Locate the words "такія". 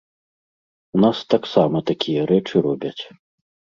1.93-2.21